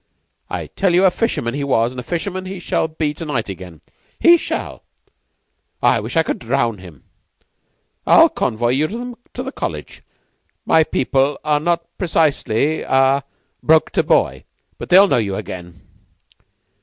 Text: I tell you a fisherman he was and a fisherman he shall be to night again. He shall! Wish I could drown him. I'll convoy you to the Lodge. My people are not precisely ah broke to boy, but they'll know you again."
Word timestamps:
I 0.49 0.65
tell 0.65 0.95
you 0.95 1.05
a 1.05 1.11
fisherman 1.11 1.53
he 1.53 1.63
was 1.63 1.91
and 1.91 1.99
a 1.99 2.01
fisherman 2.01 2.47
he 2.47 2.57
shall 2.59 2.87
be 2.87 3.13
to 3.13 3.23
night 3.23 3.49
again. 3.49 3.81
He 4.19 4.35
shall! 4.35 4.81
Wish 5.83 6.17
I 6.17 6.23
could 6.23 6.39
drown 6.39 6.79
him. 6.79 7.03
I'll 8.07 8.27
convoy 8.27 8.69
you 8.69 8.87
to 9.35 9.43
the 9.43 9.53
Lodge. 9.61 10.01
My 10.65 10.83
people 10.83 11.37
are 11.43 11.59
not 11.59 11.85
precisely 11.99 12.83
ah 12.83 13.21
broke 13.61 13.91
to 13.91 14.01
boy, 14.01 14.43
but 14.79 14.89
they'll 14.89 15.07
know 15.07 15.17
you 15.17 15.35
again." 15.35 15.87